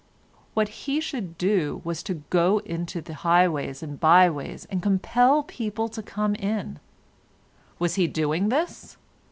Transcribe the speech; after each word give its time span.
What 0.55 0.69
he 0.69 0.99
should 0.99 1.37
do 1.37 1.79
was 1.83 2.01
to 2.01 2.23
go 2.31 2.57
into 2.65 3.01
the 3.01 3.13
highways 3.13 3.83
and 3.83 3.99
byways, 3.99 4.65
and 4.65 4.81
compel 4.81 5.43
people 5.43 5.89
to 5.89 6.01
come 6.01 6.33
in. 6.33 6.79
Was 7.77 7.93
he 7.93 8.07
doing 8.07 8.49
this? 8.49 8.97